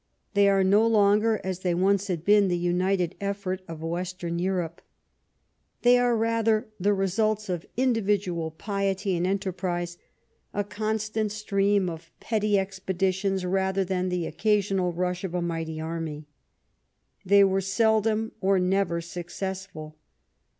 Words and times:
They 0.33 0.49
are 0.49 0.63
no 0.63 0.87
longer, 0.87 1.39
as 1.43 1.59
they 1.59 1.75
once 1.75 2.07
had 2.07 2.25
been, 2.25 2.47
the 2.47 2.57
united 2.57 3.13
effort 3.21 3.61
of 3.67 3.83
Western 3.83 4.39
Europe. 4.39 4.81
They 5.83 5.99
are 5.99 6.17
rather 6.17 6.67
the 6.79 6.95
results 6.95 7.49
of 7.49 7.67
individual 7.77 8.49
piety 8.49 9.15
and 9.15 9.27
enterprise, 9.27 9.99
a 10.55 10.63
constant 10.63 11.31
stream 11.31 11.87
of 11.87 12.09
petty 12.19 12.57
expeditions 12.57 13.45
rather 13.45 13.85
than 13.85 14.09
the 14.09 14.25
occasional 14.25 14.91
rush 14.91 15.23
of 15.23 15.35
a 15.35 15.41
mighty 15.43 15.79
army. 15.79 16.25
They 17.23 17.43
were 17.43 17.61
seldom 17.61 18.31
or 18.41 18.57
never 18.57 19.01
successful. 19.01 19.97